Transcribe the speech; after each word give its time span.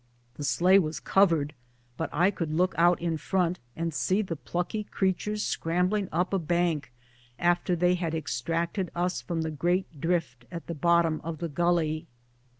The 0.33 0.43
sleigh 0.43 0.79
was 0.79 0.99
covered, 0.99 1.53
but 1.95 2.09
I 2.11 2.31
could 2.31 2.51
look 2.51 2.73
out 2.75 2.99
in 2.99 3.17
front 3.17 3.59
and 3.75 3.93
see 3.93 4.23
the 4.23 4.35
plucky 4.35 4.83
creatures 4.85 5.43
scrambling 5.43 6.09
up 6.11 6.33
a 6.33 6.39
bank 6.39 6.91
after 7.37 7.75
they 7.75 7.93
had 7.93 8.15
extricated 8.15 8.89
us 8.95 9.21
from 9.21 9.43
the 9.43 9.51
great 9.51 10.01
drift 10.01 10.45
at 10.51 10.65
the 10.65 10.73
bottom 10.73 11.21
of 11.23 11.37
the 11.37 11.49
gully. 11.49 12.07